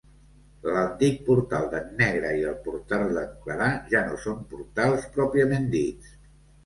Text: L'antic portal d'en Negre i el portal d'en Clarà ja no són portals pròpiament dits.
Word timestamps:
L'antic 0.67 1.19
portal 1.27 1.67
d'en 1.73 1.91
Negre 1.99 2.31
i 2.39 2.41
el 2.53 2.57
portal 2.69 3.05
d'en 3.19 3.35
Clarà 3.45 3.69
ja 3.95 4.01
no 4.09 4.19
són 4.25 4.41
portals 4.55 5.07
pròpiament 5.19 5.69
dits. 5.77 6.15